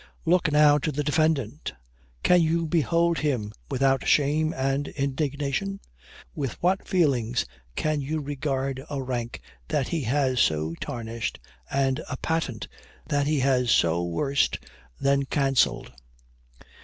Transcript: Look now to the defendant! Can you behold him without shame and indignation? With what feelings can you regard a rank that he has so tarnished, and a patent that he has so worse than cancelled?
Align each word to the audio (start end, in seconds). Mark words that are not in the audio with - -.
Look 0.25 0.51
now 0.51 0.79
to 0.79 0.91
the 0.91 1.03
defendant! 1.03 1.73
Can 2.23 2.41
you 2.41 2.65
behold 2.65 3.19
him 3.19 3.53
without 3.69 4.07
shame 4.07 4.51
and 4.51 4.87
indignation? 4.87 5.79
With 6.33 6.53
what 6.59 6.87
feelings 6.87 7.45
can 7.75 8.01
you 8.01 8.19
regard 8.19 8.83
a 8.89 8.99
rank 9.03 9.41
that 9.67 9.89
he 9.89 10.01
has 10.05 10.39
so 10.39 10.73
tarnished, 10.81 11.37
and 11.69 12.01
a 12.09 12.17
patent 12.17 12.67
that 13.09 13.27
he 13.27 13.41
has 13.41 13.69
so 13.69 14.03
worse 14.03 14.49
than 14.99 15.25
cancelled? 15.25 15.93